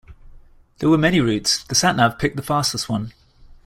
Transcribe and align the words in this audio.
There 0.79 0.89
were 0.89 0.97
many 0.97 1.19
routes, 1.21 1.63
the 1.63 1.75
sat-nav 1.75 2.17
picked 2.17 2.35
the 2.35 2.41
fastest 2.41 2.89
one. 2.89 3.13